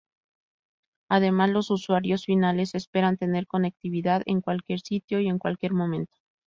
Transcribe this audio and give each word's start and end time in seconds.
Además, 1.11 1.51
los 1.51 1.69
usuarios 1.69 2.25
finales 2.25 2.73
esperan 2.73 3.17
tener 3.17 3.45
conectividad 3.45 4.23
en 4.25 4.41
cualquier 4.41 4.79
sitio 4.79 5.19
y 5.19 5.27
en 5.27 5.37
cualquier 5.37 5.73
momento. 5.73 6.17